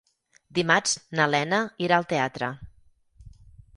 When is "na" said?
1.19-1.27